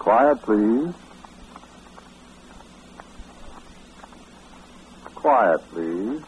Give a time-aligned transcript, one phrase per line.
[0.00, 0.94] Quiet, please.
[5.14, 6.22] Quiet, please.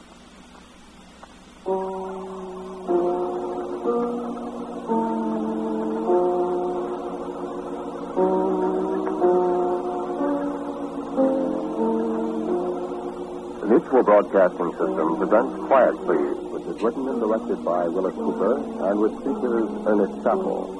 [13.56, 18.56] The Mutual Broadcasting System presents Quiet Please, which is written and directed by Willis Cooper
[18.90, 20.76] and with speakers Ernest Chappell.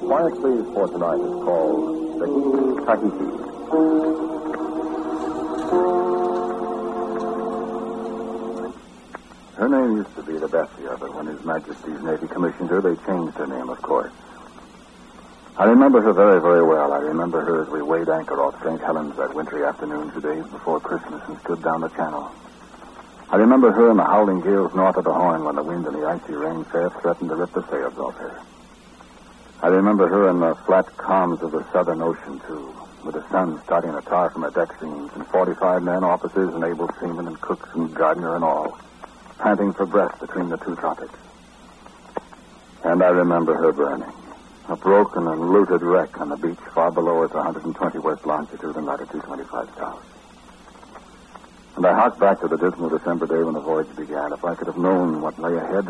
[0.00, 3.28] Quiet Please for tonight is called Tahiti.
[9.56, 12.96] Her name used to be the Bethia, but when His Majesty's Navy commissioned her, they
[13.06, 14.12] changed her name, of course.
[15.56, 16.92] I remember her very, very well.
[16.92, 18.80] I remember her as we weighed anchor off St.
[18.80, 22.32] Helens that wintry afternoon two days before Christmas and stood down the channel.
[23.28, 25.94] I remember her in the howling gales north of the Horn when the wind and
[25.94, 28.40] the icy rain fair threatened to rip the sails off her.
[29.62, 32.74] I remember her in the flat calms of the Southern Ocean, too,
[33.04, 36.64] with the sun starting to tar from her deck seams and 45 men, officers and
[36.64, 38.76] able seamen and cooks and gardener and all,
[39.38, 41.16] panting for breath between the two tropics.
[42.82, 44.12] And I remember her burning,
[44.68, 48.84] a broken and looted wreck on the beach far below us, 120 west longitude and
[48.84, 50.04] latitude 25 south.
[51.76, 54.32] And I hark back to the dismal December day when the voyage began.
[54.32, 55.86] If I could have known what lay ahead,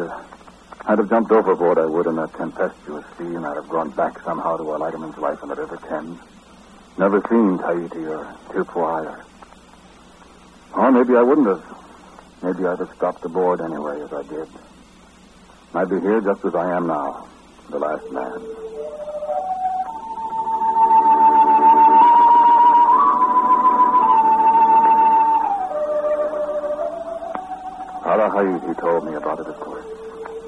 [0.85, 4.21] I'd have jumped overboard, I would, in that tempestuous sea, and I'd have gone back
[4.23, 6.19] somehow to a lighterman's life in the River Thames.
[6.99, 9.25] Never seen Tahiti or Tilpuai or...
[10.77, 11.65] Or maybe I wouldn't have.
[12.43, 14.49] Maybe I'd have stopped aboard anyway, as I did.
[15.75, 17.29] I'd be here just as I am now,
[17.71, 18.41] the last man.
[28.05, 29.82] Arahai, told me about it, of course.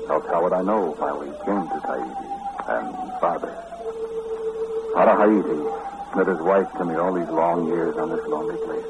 [0.09, 2.28] Else how would I know why we came to Tahiti
[2.69, 3.53] and father?
[4.94, 5.41] Arahai
[6.15, 8.87] met his wife to me all these long years on this lonely place.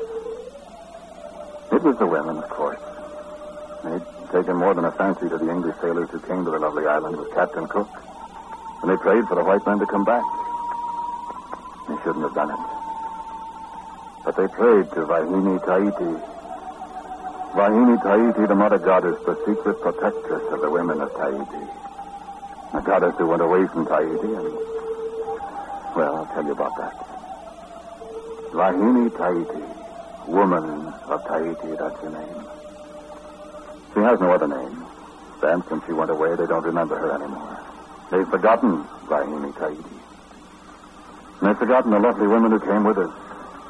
[1.73, 2.83] It was the women, of course.
[3.85, 6.87] They'd taken more than a fancy to the English sailors who came to the lovely
[6.87, 7.89] island with Captain Cook.
[8.83, 10.25] And they prayed for the white men to come back.
[11.89, 12.63] They shouldn't have done it.
[14.25, 16.15] But they prayed to Vahini Tahiti.
[17.55, 21.65] Vahini Tahiti, the mother goddess, the secret protectress of the women of Tahiti.
[22.75, 24.53] A goddess who went away from Tahiti and...
[25.95, 26.95] Well, I'll tell you about that.
[28.51, 29.63] Vahini Tahiti,
[30.27, 30.65] woman
[31.07, 32.45] of Tahiti, that's her name.
[33.95, 34.85] She has no other name.
[35.41, 37.61] Then, since she went away, they don't remember her anymore.
[38.11, 39.97] They've forgotten Vahini Tahiti.
[41.39, 43.15] And they've forgotten the lovely women who came with us.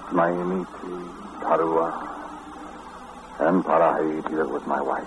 [0.09, 1.11] Maimiti,
[1.43, 2.14] Tarua,
[3.45, 5.07] and Parahiti that was my wife.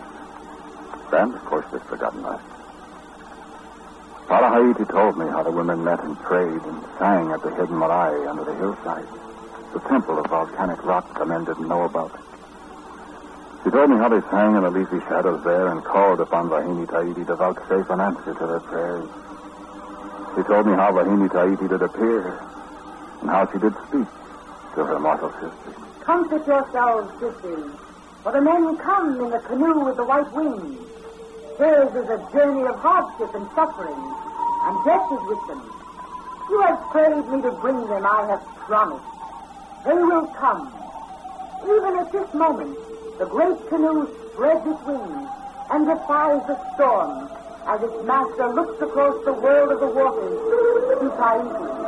[1.09, 2.41] Then, of course, they've forgotten us.
[4.27, 8.27] Parahiti told me how the women met and prayed and sang at the hidden marae
[8.27, 9.07] under the hillside.
[9.73, 12.11] The temple of volcanic rock the men didn't know about.
[13.63, 16.87] She told me how they sang in the leafy shadows there and called upon Vahini
[16.87, 19.09] Tahiti to vouchsafe an answer to their prayers.
[20.35, 22.37] She told me how Vahini Tahiti did appear
[23.21, 24.07] and how she did speak
[24.75, 25.75] to her mortal sisters.
[26.03, 27.71] Comfort yourselves, sisters,
[28.23, 30.79] for the men come in the canoe with the white wings.
[31.57, 35.61] Theirs is a journey of hardship and suffering, and death is with them.
[36.49, 39.05] You have prayed me to bring them, I have promised.
[39.85, 40.71] They will come.
[41.63, 42.77] Even at this moment,
[43.17, 45.29] the great canoe spreads its wings
[45.71, 47.29] and defies the storm
[47.67, 50.37] as its master looks across the world of the waters
[51.01, 51.86] to Tahiti.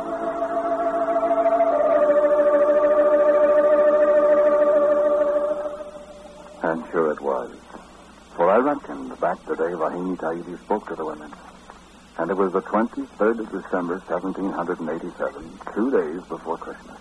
[6.70, 7.50] And sure it was.
[8.36, 11.32] For I reckoned back the day Vahini Tahiti spoke to the women.
[12.16, 17.00] And it was the 23rd of December, 1787, two days before Christmas.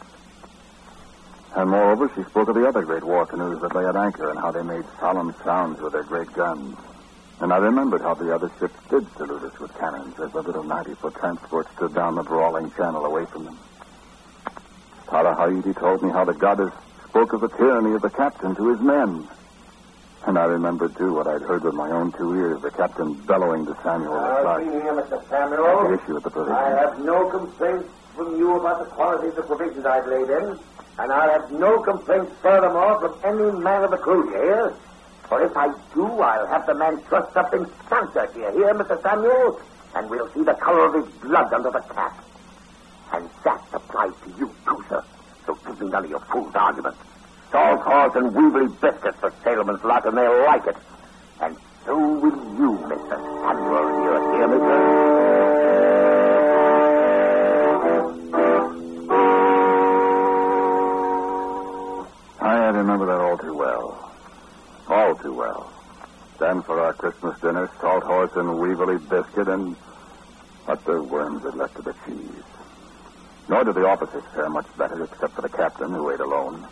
[1.55, 4.39] And moreover, she spoke of the other great war canoes that lay at anchor and
[4.39, 6.75] how they made solemn sounds with their great guns.
[7.39, 10.63] And I remembered how the other ships did salute us with cannons as the little
[10.63, 13.59] 90-foot transport stood down the brawling channel away from them.
[15.07, 15.35] Tara
[15.75, 16.73] told me how the goddess
[17.07, 19.27] spoke of the tyranny of the captain to his men.
[20.27, 23.65] And I remembered, too, what I'd heard with my own two ears, the captain bellowing
[23.65, 25.27] to Samuel I'll see here, Mr.
[25.29, 25.87] Samuel.
[25.87, 26.57] the issue with the provisions.
[26.57, 30.59] I have no complaints from you about the quality of the provisions I've laid in,
[30.99, 34.75] and I have no complaints furthermore from any man of the crew, you hear?
[35.29, 38.73] For if I do, I'll have the man trussed up in Santa, do you hear,
[38.73, 39.01] Mr.
[39.01, 39.61] Samuel?
[39.95, 42.23] And we'll see the color of his blood under the cap.
[43.13, 45.03] And that applies to you, too, sir.
[45.45, 46.99] So give me none of your fool's arguments.
[47.51, 50.77] Salt horse and weevily biscuits for sailormen's lot, and they'll like it.
[51.41, 51.55] And
[51.85, 52.29] so will
[52.59, 53.17] you, Mr.
[53.41, 53.89] Samuel.
[54.03, 55.09] You hear me, sir?
[62.41, 64.13] I remember that all too well.
[64.87, 65.71] All too well.
[66.39, 69.75] Then for our Christmas dinner, salt horse and weevily biscuit and
[70.65, 72.43] what the worms had left of the cheese.
[73.49, 76.67] Nor did the officers fare much better, except for the captain, who ate alone.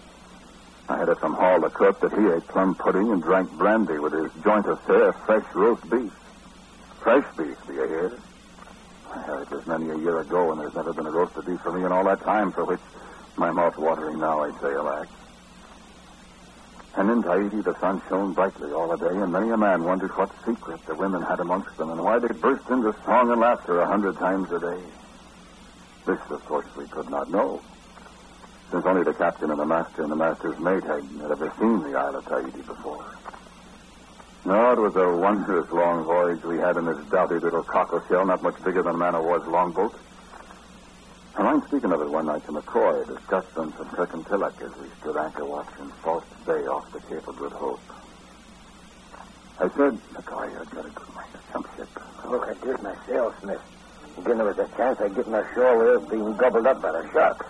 [0.90, 4.00] I had it from Hall the cook that he ate plum pudding and drank brandy
[4.00, 6.14] with his joint of fare fresh roast beef.
[7.02, 8.18] Fresh beef, do you hear?
[9.10, 11.74] Well, it was many a year ago, and there's never been a roast beef for
[11.74, 12.80] me in all that time, for which
[13.36, 15.08] my mouth watering now, I'd say, alack.
[16.96, 20.12] And in Tahiti, the sun shone brightly all the day, and many a man wondered
[20.12, 23.82] what secret the women had amongst them, and why they burst into song and laughter
[23.82, 24.82] a hundred times a day.
[26.06, 27.62] This, of course, we could not know,
[28.72, 31.80] since only the captain and the master and the master's mate had, had ever seen
[31.84, 33.06] the Isle of Tahiti before.
[34.46, 38.26] No, it was a wondrous long voyage we had in this doughty little cockle shell,
[38.26, 39.94] not much bigger than a man of war's longboat.
[41.38, 44.88] And I'm speaking of it one night to McCoy, discussed them from Kirkintilloch as we
[45.00, 47.80] stood anchor watch in False Bay off the Cape of Good Hope.
[49.60, 51.90] I said, McCoy, I'd got a good mind to jump ship.
[52.30, 53.62] Look, I did myself, Smith.
[54.18, 57.46] Again, there was a chance of getting ashore without being gobbled up by the sharks.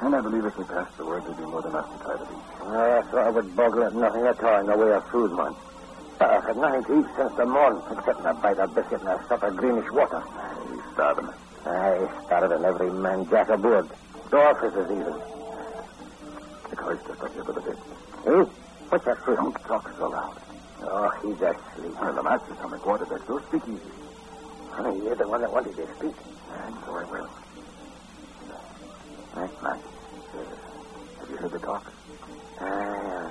[0.00, 2.14] And I believe if we passed the word, there'd be more than enough to try
[2.16, 2.48] to reach.
[2.62, 5.52] I thought I would boggle at nothing at all in the way of food, man.
[6.18, 9.08] But I've had nothing to eat since the morning, except a bite of biscuit and
[9.10, 10.22] a sup of greenish water.
[10.70, 11.30] He's starving.
[11.66, 13.90] I started every man jack aboard.
[14.30, 15.14] The officers even.
[16.70, 17.78] McCoy stepped up here with a bit.
[18.24, 19.36] Hey, What's that for?
[19.36, 20.40] Don't talk so loud.
[20.80, 21.92] Oh, he's asleep.
[22.00, 23.92] Well, the master's on the quarterdeck, so speak easy.
[24.72, 26.16] Honey, you're the one that wanted to speak.
[26.56, 27.28] And so I will.
[29.38, 29.78] Right, man.
[31.22, 31.84] Have you heard the talk?
[32.58, 33.22] Ah,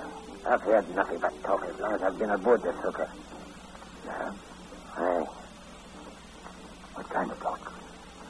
[0.55, 3.09] I've heard nothing but talk as long as I've been aboard this hooker.
[4.07, 4.31] Yeah?
[5.03, 5.27] Aye.
[6.95, 7.59] What kind of talk?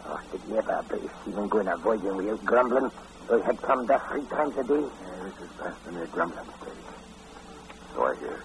[0.09, 2.89] Oh, did you ever, British seaman, go in a voyage without grumbling?
[3.29, 4.81] He had come back three times a day?
[4.81, 6.89] Yeah, this is past the mere grumbling stage.
[7.93, 8.37] So I hear.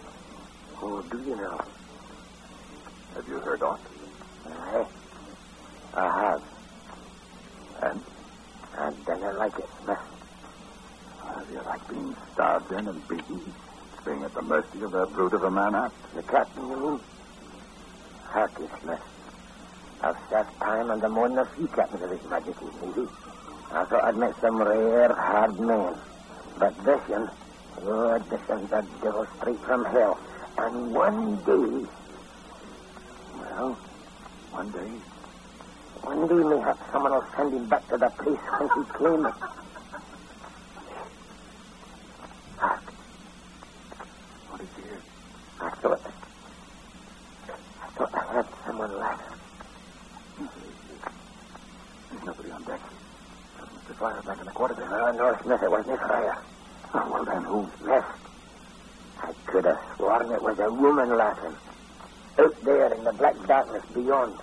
[0.77, 1.57] Oh, do you know?
[3.17, 3.85] Have you heard aught?
[4.45, 4.89] Aye.
[5.97, 6.43] I have.
[7.81, 8.12] And?
[8.79, 9.99] I don't like it, Smith.
[11.25, 13.53] Have you like being starved in and beaten?
[14.05, 15.95] Being at the mercy of that brute of a man aft?
[16.15, 17.01] The captain, you mean?
[18.83, 19.01] Smith.
[20.03, 23.09] I've served time under more than a few captains of His Majesty's Navy.
[23.71, 25.95] I thought I'd met some rare, hard men.
[26.59, 27.31] But this one,
[27.83, 30.19] oh, this one's the devil straight from hell.
[30.59, 31.89] And one day,
[33.39, 33.79] well,
[34.51, 34.91] One day,
[36.03, 39.25] one day mayhap someone will send him back to the place whence he came.
[42.59, 42.85] Hark,
[44.49, 45.01] what is here?
[45.61, 46.03] I thought,
[47.83, 49.21] I thought I heard someone laugh.
[52.11, 52.81] There's nobody on deck.
[53.61, 53.95] Mr.
[53.99, 54.89] Fire back in the quarterdeck.
[54.91, 56.43] Oh, no, Smith, it wasn't fire.
[56.95, 57.71] Oh, well, then who?
[57.79, 58.05] Smith,
[59.23, 61.57] I could have sworn it was a woman laughing.
[62.39, 64.35] Out there in the black darkness beyond.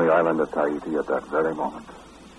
[0.00, 1.86] The island of Tahiti at that very moment.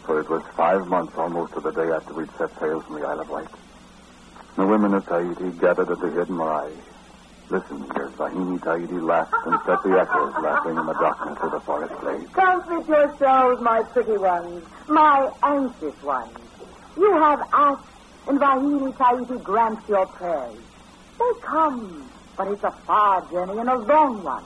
[0.03, 3.07] For it was five months almost to the day after we'd set sail from the
[3.07, 3.47] Isle of Wight.
[4.57, 6.71] The women of Tahiti gathered at the hidden eye.
[7.49, 11.59] Listened as Vahini Tahiti laughed and set the echoes laughing in the darkness of the
[11.59, 12.33] forest glade.
[12.33, 16.37] Comfort yourselves, my pretty ones, my anxious ones.
[16.97, 17.85] You have asked,
[18.27, 20.57] and Vahini Tahiti grants your prayers.
[21.19, 24.43] They come, but it's a far journey and a long one.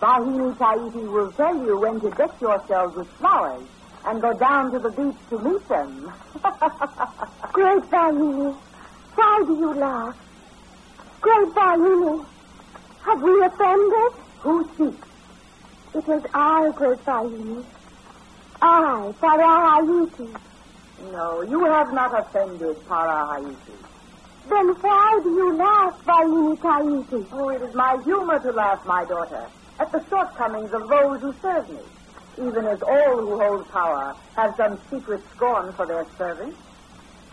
[0.00, 3.64] Vahini Tahiti will tell you when to deck yourselves with flowers
[4.06, 6.12] and go down to the beach to meet them.
[7.52, 8.54] Great Vayuni,
[9.14, 10.16] why do you laugh?
[11.20, 12.26] Great Vayuni,
[13.04, 14.12] have we offended?
[14.40, 15.08] Who speaks?
[15.94, 17.64] It is I, Great Vayuni.
[18.60, 20.40] I, Parahayuti.
[21.12, 23.76] No, you have not offended Parahayuti.
[24.48, 27.26] Then why do you laugh, Vayuni Tayuti?
[27.32, 29.46] Oh, it is my humor to laugh, my daughter,
[29.78, 31.80] at the shortcomings of those who serve me,
[32.38, 36.58] even as all who hold power have some secret scorn for their servants.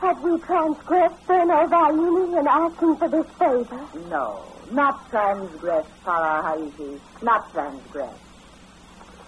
[0.01, 3.87] Have we transgressed then, O Vayuni, in asking for this favor?
[4.09, 8.17] No, not transgress, Parahayuti, not transgress.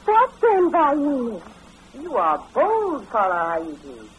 [0.04, 1.42] What then, Vayuni?
[2.02, 4.10] You are bold, Parahayuti.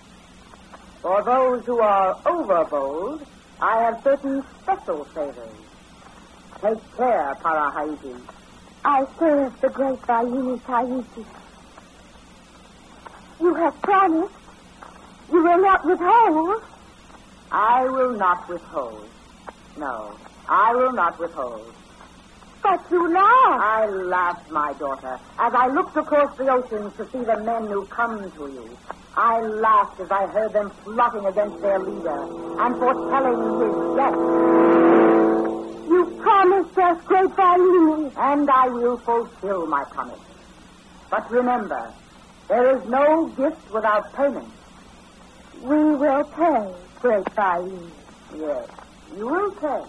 [1.02, 3.26] For those who are overbold,
[3.60, 5.58] I have certain special favors.
[6.62, 8.18] Take care, Parahayuti.
[8.87, 11.26] I serve the great Vayuni Tayuti.
[13.40, 14.35] You have promised.
[15.33, 16.62] You will not withhold.
[17.50, 19.11] I will not withhold.
[19.76, 20.16] No,
[20.49, 21.75] I will not withhold.
[22.62, 23.61] But you laugh.
[23.61, 27.87] I laughed, my daughter, as I looked across the oceans to see the men who
[27.87, 28.78] come to you.
[29.16, 32.23] I laughed as I heard them plotting against their leader
[32.62, 34.65] and foretelling his death.
[36.26, 38.12] You promised us, great Vayuni.
[38.16, 40.18] And I will fulfill my promise.
[41.09, 41.92] But remember,
[42.49, 44.49] there is no gift without payment.
[45.62, 47.90] We will pay, great Vayuni.
[48.37, 48.68] Yes,
[49.16, 49.83] you will pay.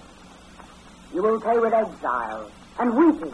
[1.16, 3.34] You will pay with exile and weeping.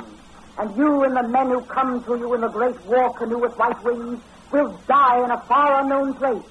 [0.57, 3.57] And you and the men who come to you in the great war canoe with
[3.57, 6.43] white wings will die in a far unknown place.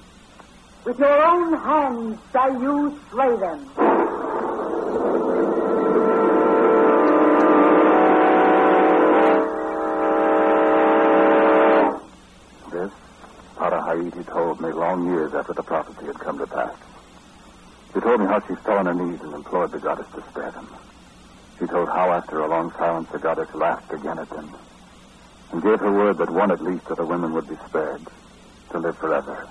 [0.85, 3.69] With your own hands shall you slay them.
[12.71, 12.91] This,
[13.55, 16.75] Parahayiti told me long years after the prophecy had come to pass.
[17.93, 20.51] She told me how she fell on her knees and implored the goddess to spare
[20.51, 20.67] them.
[21.59, 24.55] She told how after a long silence the goddess laughed again at them
[25.51, 28.07] and gave her word that one at least of the women would be spared
[28.71, 29.47] to live forever.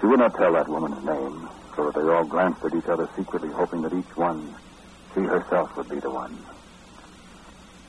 [0.00, 3.08] She would not tell that woman's name, so that they all glanced at each other
[3.16, 4.54] secretly, hoping that each one,
[5.14, 6.38] she herself, would be the one.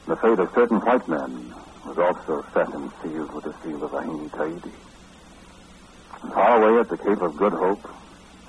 [0.08, 1.54] The fate of certain white men
[1.86, 4.74] was also set and sealed with the seal of Ahini Taiti.
[6.32, 7.88] Far away at the Cape of Good Hope,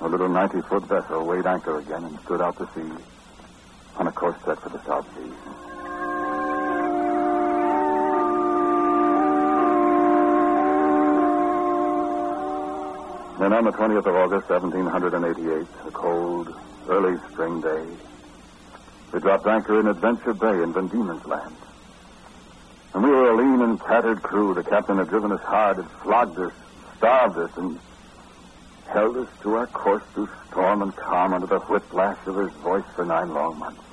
[0.01, 3.03] a little 90-foot vessel weighed anchor again and stood out to sea
[3.97, 5.31] on a course set for the South Seas.
[13.39, 16.55] Then on the 20th of August, 1788, a cold,
[16.87, 17.85] early spring day,
[19.11, 21.55] we dropped anchor in Adventure Bay in Van Diemen's Land.
[22.93, 24.53] And we were a lean and tattered crew.
[24.53, 26.53] The captain had driven us hard, had flogged us,
[27.05, 27.79] starved us, and
[28.91, 32.89] held us to our course through storm and calm under the whiplash of his voice
[32.95, 33.85] for nine long months.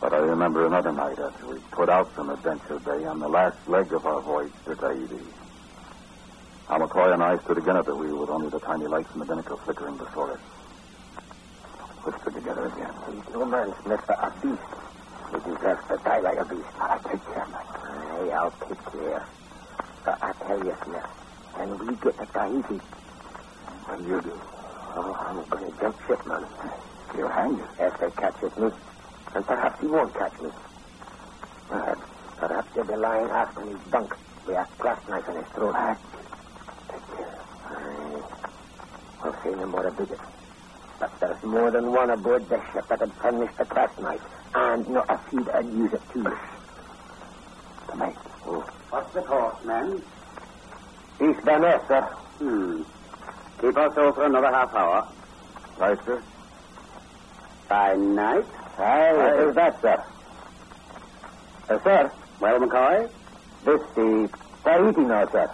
[0.00, 3.56] But I remember another night after we put out from Adventure Bay on the last
[3.68, 5.20] leg of our voyage to Tahiti.
[6.68, 9.20] How McCoy and I stood again at the wheel with only the tiny lights from
[9.20, 10.40] the binnacle flickering before us.
[12.00, 12.94] Whispered together again.
[13.12, 14.72] He's no man, Smith, a beast.
[15.32, 16.72] He deserves to die like a beast.
[16.80, 17.76] I'll take care, Mike.
[17.84, 19.28] Aye, I'll take care.
[20.06, 21.25] But I tell you, Smith,
[21.56, 22.78] when we get to Tahiti,
[23.86, 24.34] What do you do?
[24.36, 26.44] oh, I'm going to jump ship, man.
[27.14, 27.66] He'll hang you.
[27.80, 28.68] If they catches me.
[29.34, 30.50] And perhaps he won't catch me.
[31.68, 32.04] Perhaps,
[32.38, 34.10] perhaps he'll be lying aft in his bunk
[34.46, 35.74] with a clasp knife in his throat.
[35.76, 35.86] Ah.
[35.86, 35.98] Mac,
[36.90, 37.36] Take care.
[39.24, 40.20] I'll say no more about it.
[41.00, 44.88] But there's more than one aboard this ship that had furnished the clasp knife, and
[44.88, 46.24] not a few that'd use it too.
[46.24, 48.16] the mate.
[48.46, 48.64] Oh.
[48.90, 50.00] What's the course, men?
[51.20, 52.02] East Van sir.
[52.38, 52.82] Hmm.
[53.60, 55.08] Keep us so for another half hour.
[55.78, 56.22] Right, sir?
[57.68, 58.44] By night?
[58.78, 60.04] Aye, what is that, sir?
[61.68, 63.10] Uh, sir, Well, McCoy?
[63.64, 64.30] this the
[64.62, 65.50] Tahiti now, sir.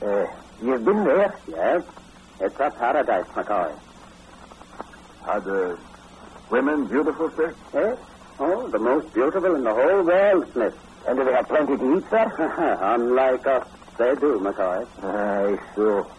[0.00, 0.26] Uh,
[0.64, 1.34] you've been there?
[1.48, 1.82] Yes.
[2.40, 3.72] It's a paradise, McCoy.
[5.26, 5.78] Are the
[6.50, 7.54] women beautiful, sir?
[7.74, 7.96] Eh?
[8.40, 10.74] Oh, the most beautiful in the whole world, Smith.
[11.06, 12.78] And do they have plenty to eat, sir?
[12.80, 13.66] Unlike us,
[13.98, 14.86] they do, McCoy.
[15.02, 16.10] Aye, so.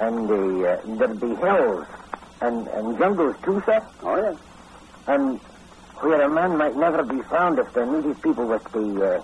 [0.00, 1.86] And the, uh, there'll be hills
[2.40, 3.84] and, and jungles, too, sir?
[4.02, 4.38] Oh, yes.
[5.08, 5.40] And
[6.00, 9.22] where a man might never be found if the native people was the, uh,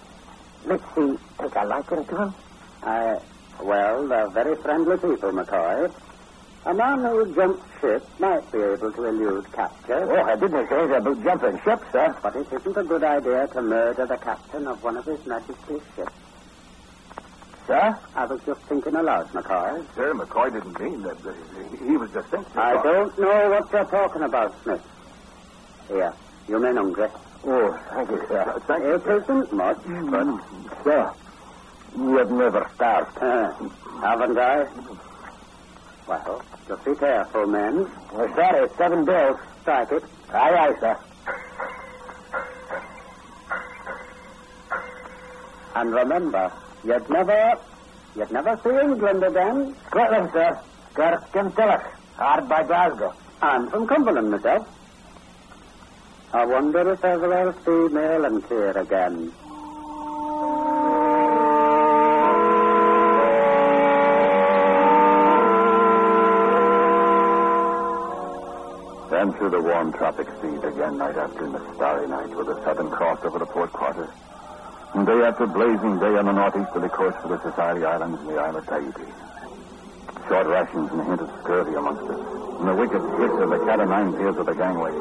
[0.67, 2.35] let's see, take a liking to him?
[2.83, 3.21] I,
[3.63, 5.93] well, they're very friendly people, McCoy.
[6.67, 10.11] A man who jumps ship might be able to elude capture.
[10.11, 12.17] Oh, I didn't say anything about jumping ship, sir.
[12.23, 15.83] But it isn't a good idea to murder the captain of one of His Majesty's
[15.95, 16.13] ships.
[17.67, 17.99] Sir?
[18.15, 19.87] I was just thinking aloud, McCoy.
[19.95, 21.17] Sir, McCoy didn't mean that.
[21.27, 21.33] Uh,
[21.87, 22.53] he was just thinking.
[22.57, 24.83] I don't know what you're talking about, Smith.
[25.89, 26.15] Here,
[26.49, 27.09] you men hungry.
[27.47, 28.63] Oh, thank you, sir.
[28.67, 28.95] Thank you.
[28.95, 29.79] It isn't much,
[30.11, 30.85] but...
[30.85, 31.13] Sir,
[31.97, 33.19] you've never starved.
[33.19, 33.53] Uh,
[34.01, 34.65] haven't I?
[36.07, 37.91] Well, just be careful, men.
[38.13, 39.39] Well, it's seven bills.
[39.63, 40.05] Strike it.
[40.33, 40.99] Aye, aye, sir.
[45.77, 46.53] And remember,
[46.85, 47.59] you'd never,
[48.17, 49.75] you'd never see England again.
[49.89, 50.59] Scotland, sir.
[50.95, 51.85] Kirkintilloch.
[52.17, 53.13] Hard by Glasgow.
[53.43, 54.69] I'm from Cumberland myself.
[56.33, 59.33] I wonder if ever I'll see Maryland here again.
[69.11, 72.63] Then through the warm tropic seas again, night after in the starry night, with the
[72.65, 74.09] Southern Cross over the port quarter.
[74.95, 78.39] And day after blazing day on the northeasterly course for the Society Islands and the
[78.39, 79.11] Isle of Tahiti.
[80.31, 82.23] Short rations and a hint of scurvy amongst us.
[82.63, 84.95] And the wicked hits of the cat o' nine tails of the gangway.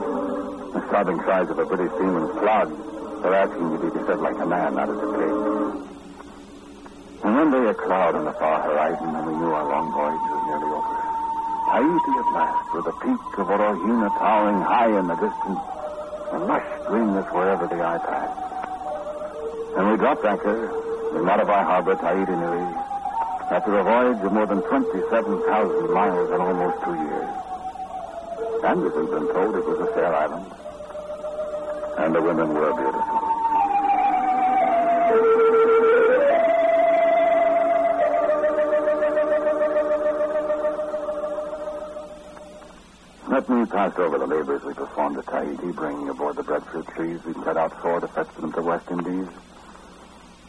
[0.74, 2.74] The sobbing cries of a British seaman's clog
[3.22, 5.34] for asking to be fed like a man, not as a pig.
[7.22, 10.26] And one day a cloud on the far horizon, and we knew our long voyage
[10.26, 10.98] was nearly over.
[11.70, 15.62] Tahiti at last, with the peak of Orohena towering high in the distance,
[16.34, 18.53] and lush greenness wherever the eye passed.
[19.76, 20.66] And we dropped anchor
[21.18, 22.62] in Matavai Harbor, Tahiti, Nui,
[23.50, 27.30] after a voyage of more than 27,000 miles in almost two years.
[28.64, 30.46] And as we've been told, it was a fair island.
[31.98, 33.20] And the women were beautiful.
[43.28, 47.20] Let me pass over the labors we performed at Tahiti, bringing aboard the breadfruit trees
[47.26, 49.28] we set out for to fetch them to the West Indies.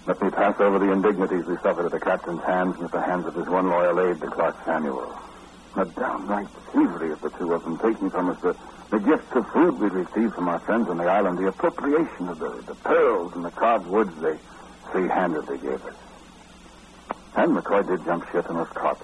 [0.07, 3.01] Let me pass over the indignities we suffered at the captain's hands and at the
[3.01, 5.19] hands of his one loyal aide, the Clark Samuel.
[5.75, 8.55] The downright thievery of the two of them, taking from us the,
[8.91, 12.39] the gifts of food we'd received from our friends on the island, the appropriation of
[12.39, 14.37] the, the pearls and the carved woods they
[14.93, 15.97] free-handedly gave us.
[17.37, 19.01] And McCoy did jump ship and was caught.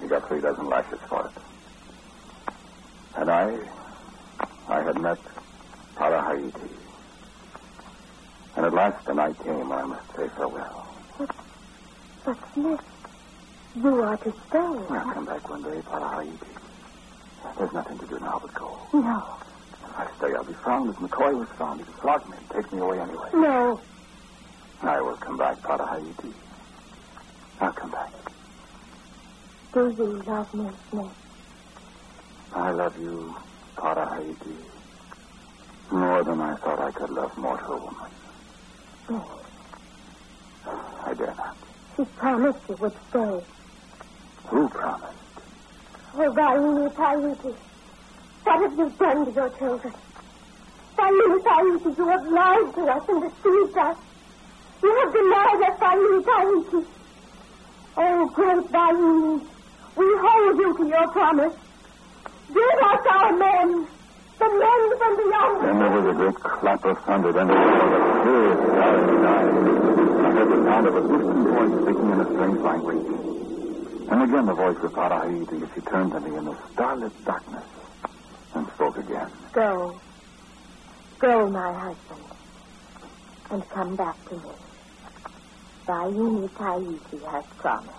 [0.00, 2.52] He got three dozen lashes for it.
[3.16, 3.58] And I,
[4.66, 5.18] I had met
[5.94, 6.81] Parahayiti.
[8.56, 10.96] And at last the night came when I must say farewell.
[11.18, 11.30] But,
[12.24, 12.80] but Smith,
[13.74, 14.58] you are to stay.
[14.92, 16.52] I'll come back one day, Parahayiti.
[17.58, 18.88] There's nothing to do now but go.
[18.92, 19.18] No,
[19.82, 21.80] If I stay, I'll be found as McCoy was found.
[21.80, 23.30] He'd flog me and take me away anyway.
[23.34, 23.80] no.
[24.82, 26.34] I will come back, Parahayiti.
[27.60, 28.12] I'll come back.
[29.72, 31.16] Do you love me, Smith?
[32.54, 33.34] I love you,
[33.78, 34.58] Parahayiti,
[35.92, 38.10] more than I thought I could love mortal woman.
[39.12, 41.56] Smith, I dare not.
[41.96, 43.40] she promised you would stay.
[44.46, 45.12] Who promised?
[46.14, 47.54] Oh, Vaini Tahiti,
[48.44, 49.94] what have you done to your children?
[50.96, 53.96] Vaini Tahiti, you have lied to us and deceived us.
[54.82, 56.86] You have denied us, Vaini Tahiti.
[57.96, 59.40] Oh, great Vaini,
[59.96, 61.54] we hold you to your promise.
[62.48, 63.86] Give us our men,
[64.38, 65.64] the men from beyond.
[65.66, 67.32] Then there was a great clap of thunder.
[67.32, 68.82] Then a clear.
[70.26, 73.06] I heard the sound of a distant voice speaking in a strange language.
[74.10, 77.64] And again the voice of Parahayiti as she turned to me in the starlit darkness
[78.54, 79.30] and spoke again.
[79.52, 79.98] Go.
[81.18, 82.20] Go, my husband.
[83.50, 84.50] And come back to me.
[85.86, 87.90] Vaini Tahiti has promised.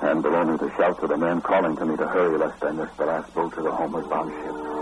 [0.00, 2.72] And below me the shouts of the men calling to me to hurry lest I
[2.72, 4.73] miss the last boat to the homeward bound ship.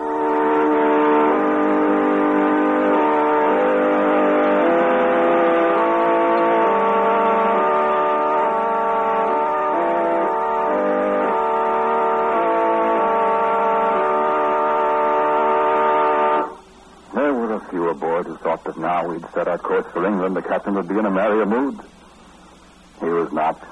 [18.02, 20.98] Aboard who thought that now we'd set our course for England, the captain would be
[20.98, 21.78] in a merrier mood.
[22.98, 23.62] He was not.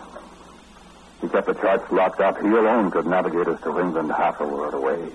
[1.20, 2.40] He kept the charts locked up.
[2.40, 5.10] He alone could navigate us to England half a world away.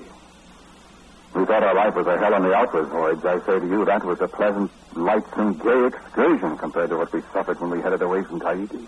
[1.34, 3.24] We thought our life was a hell on the outward voyage.
[3.24, 7.22] I say to you, that was a pleasant, lightsome, gay excursion compared to what we
[7.32, 8.86] suffered when we headed away from Tahiti.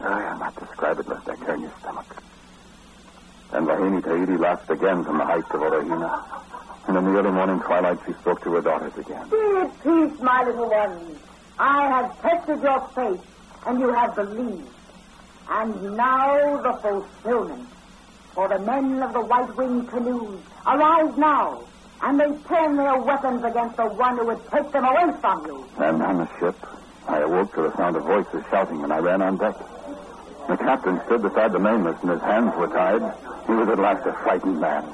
[0.00, 2.16] I'll not describe it lest I turn your stomach.
[3.52, 6.24] And Vahini Tahiti laughed again from the heights of Orohena.
[6.86, 9.28] And in the early morning twilight, she spoke to her daughters again.
[9.30, 11.18] Be at peace, my little ones.
[11.58, 13.24] I have tested your faith,
[13.66, 14.68] and you have believed.
[15.48, 17.68] And now the fulfillment.
[18.34, 21.62] For the men of the white-winged canoes arise now,
[22.02, 25.64] and they turn their weapons against the one who would take them away from you.
[25.78, 26.56] And on the ship,
[27.06, 29.54] I awoke to the sound of voices shouting, and I ran on deck.
[30.48, 33.00] The captain stood beside the mainmast and his hands were tied.
[33.46, 34.84] He was at last a frightened man.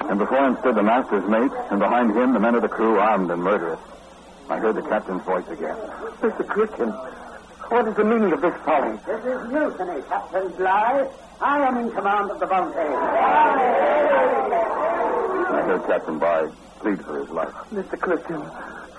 [0.00, 2.98] And before him stood the master's mate, and behind him the men of the crew
[2.98, 3.80] armed and murderous.
[4.48, 5.76] I heard the captain's voice again.
[6.20, 6.46] Mr.
[6.46, 8.96] Christian, what is the meaning of this folly?
[9.06, 11.08] This is mutiny, Captain Bligh.
[11.40, 12.78] I am in command of the bounty.
[15.48, 17.52] I heard Captain Bligh plead for his life.
[17.72, 17.98] Mr.
[17.98, 18.42] Christian,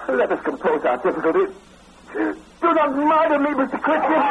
[0.10, 1.56] let us compose our difficulties.
[2.14, 3.80] Do not murder me, Mr.
[3.82, 4.22] Christian.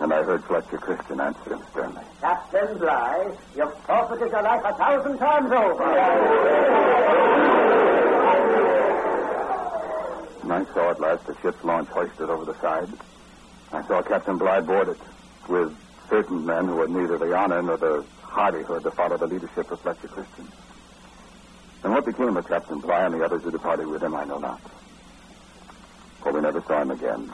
[0.00, 2.02] And I heard Fletcher Christian answer him sternly.
[2.20, 5.84] Captain Bligh, you've forfeited your life a thousand times over.
[10.42, 12.88] And I saw at last the ship's launch hoisted over the side.
[13.72, 14.98] I saw Captain Bligh board it
[15.48, 15.76] with
[16.08, 19.80] certain men who had neither the honor nor the hardihood to follow the leadership of
[19.80, 20.48] Fletcher Christian.
[21.84, 24.38] And what became of Captain Bligh and the others who departed with him, I know
[24.38, 24.60] not.
[26.22, 27.32] For we never saw him again.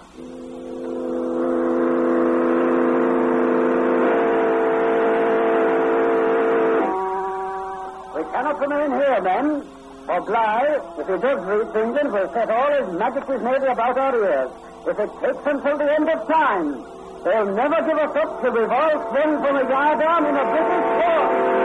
[8.59, 9.62] Cannot remain here, men.
[10.07, 14.16] For Bligh, if he does reach England, will set all his Majesty's Navy about our
[14.16, 14.51] ears.
[14.87, 16.83] If it takes until the end of time,
[17.25, 21.57] they'll never give us up we've all swung from a yardarm in a British port.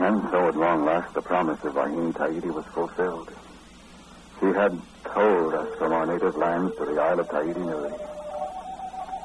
[0.00, 3.30] And so at long last the promise of Wahine Tahiti was fulfilled.
[4.40, 7.92] She had told us from our native lands to the Isle of Tahiti Nui.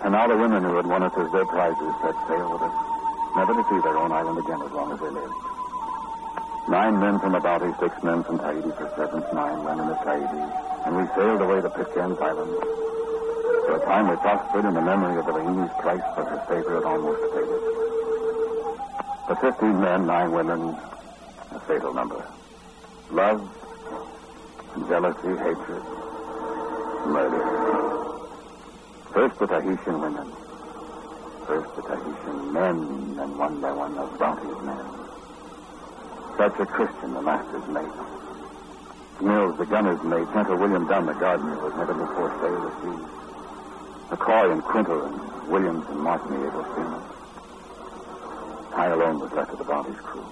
[0.04, 2.76] And now the women who had won us as their prizes set sail with us,
[3.36, 5.34] never to see their own island again as long as they lived.
[6.70, 10.44] Nine men from the Bounty, six men from Tahiti for servants, nine women of Tahiti,
[10.86, 12.54] and we sailed away to Pitcairn Island.
[13.66, 16.76] For a time we prospered in the memory of the Wahine's price for her favor
[16.76, 17.62] had almost faded.
[19.28, 20.76] The fifteen men, nine women,
[21.52, 22.24] a fatal number.
[23.12, 23.42] Love,
[24.88, 25.84] jealousy, hatred,
[27.06, 28.09] murder.
[29.14, 30.32] First the Tahitian women.
[31.48, 32.78] First the Tahitian men,
[33.20, 34.86] and one by one the bounty's men.
[36.38, 37.98] Such a Christian, the master's mate.
[39.20, 40.28] Mills, the gunner's mate.
[40.32, 43.20] Senator William Dunn, the gardener, was never before sailed at sea.
[44.14, 45.18] McCoy and Quintal and
[45.50, 47.02] Williams and Martin, the able seamen.
[48.78, 50.26] I alone was left of the bounty's crew.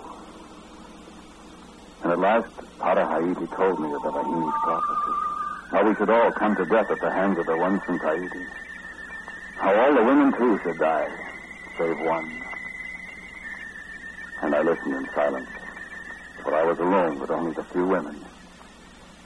[2.03, 5.37] And at last, Para Haiti told me of the Wahine's prophecy.
[5.71, 8.45] How we should all come to death at the hands of the ones from Tahiti.
[9.58, 11.10] How all the women, too, should die,
[11.77, 12.32] save one.
[14.41, 15.49] And I listened in silence,
[16.41, 18.15] for I was alone with only the few women,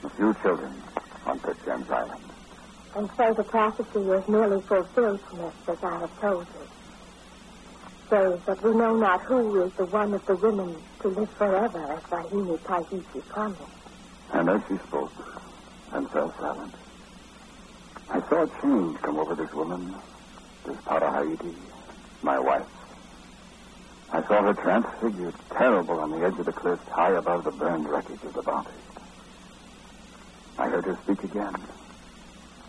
[0.02, 0.74] the few children
[1.26, 2.24] on Pitcairn's Island.
[2.96, 6.66] And so the prophecy is nearly fulfilled, Smith, as I have told you.
[8.10, 11.92] Say that we know not who is the one of the women to live forever
[11.92, 13.62] as Wahine Tahiti promised.
[14.32, 15.12] And as she spoke
[15.92, 16.74] and fell silent,
[18.08, 19.94] I saw a change come over this woman,
[20.66, 21.56] this Para Haiti,
[22.22, 22.68] my wife.
[24.12, 27.88] I saw her transfigured, terrible on the edge of the cliff, high above the burned
[27.88, 28.70] wreckage of the bounty.
[30.58, 31.54] I heard her speak again,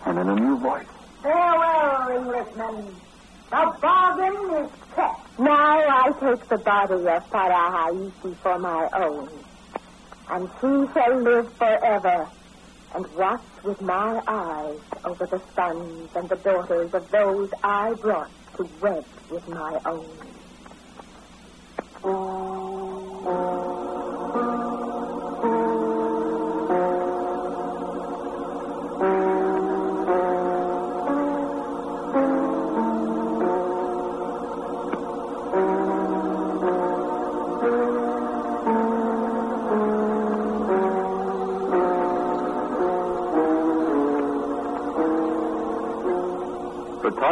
[0.05, 0.87] and in a new voice.
[1.21, 2.95] Farewell, Englishmen.
[3.51, 5.39] The bargain is kept.
[5.39, 9.29] Now I take the body of Parahaiti for my own,
[10.29, 12.31] and she shall live forever
[12.93, 18.31] and watch with my eyes over the sons and the daughters of those I brought
[18.57, 20.33] to wed with my own.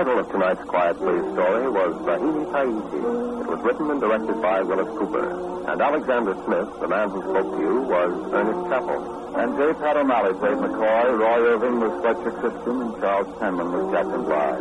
[0.02, 3.06] Title of tonight's Quiet Please story was Bahini Tahiti.
[3.06, 5.70] It was written and directed by Willis Cooper.
[5.70, 8.98] And Alexander Smith, the man who spoke to you, was Ernest Chappell.
[9.38, 9.78] And J.
[9.78, 14.58] Pat O'Malley played McCoy, Roy Irving was Fletcher Christian, and Charles Penman was Captain Bligh.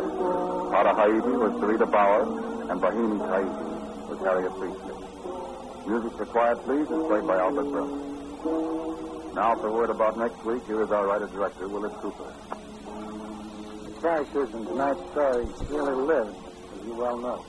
[0.77, 2.21] Para Haiti was Sarita Bauer,
[2.69, 3.65] and Bahini Tahiti
[4.13, 4.93] was Harriet Priestley.
[5.89, 9.33] Music for Quiet Please is played by Albert Brooks.
[9.33, 12.29] Now for word about next week, here is our writer-director, Willis Cooper.
[14.01, 16.35] Characters in tonight's story really lived,
[16.73, 17.45] as you well know.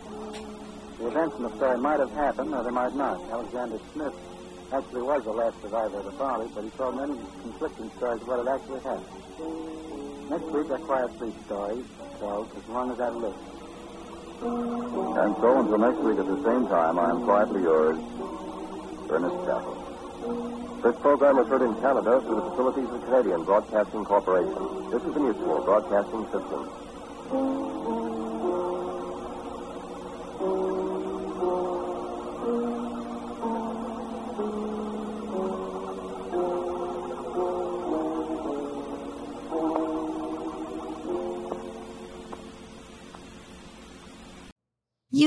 [0.99, 3.25] The events in the story might have happened, or they might not.
[3.31, 4.13] Alexander Smith
[4.71, 8.29] actually was the last survivor of the bounty, but he told many conflicting stories of
[8.29, 10.29] what had actually happened.
[10.29, 11.83] Next week, our Quiet Please story
[12.21, 13.37] tells As Long as I Live.
[14.43, 17.97] And so until next week at the same time, I am quietly yours,
[19.09, 19.82] Ernest Chappell.
[20.23, 24.63] This program was heard in Canada through the facilities of the Canadian Broadcasting Corporation.
[24.95, 28.22] This is the Mutual Broadcasting System.